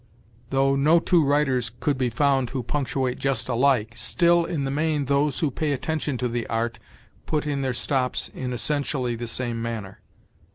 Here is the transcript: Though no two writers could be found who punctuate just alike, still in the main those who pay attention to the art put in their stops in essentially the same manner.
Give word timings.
Though 0.49 0.75
no 0.75 0.99
two 0.99 1.23
writers 1.23 1.69
could 1.79 1.95
be 1.95 2.09
found 2.09 2.49
who 2.49 2.63
punctuate 2.63 3.19
just 3.19 3.47
alike, 3.47 3.93
still 3.95 4.45
in 4.45 4.63
the 4.63 4.71
main 4.71 5.05
those 5.05 5.41
who 5.41 5.51
pay 5.51 5.73
attention 5.73 6.17
to 6.17 6.27
the 6.27 6.47
art 6.47 6.79
put 7.27 7.45
in 7.45 7.61
their 7.61 7.71
stops 7.73 8.27
in 8.33 8.51
essentially 8.51 9.15
the 9.15 9.27
same 9.27 9.61
manner. 9.61 9.99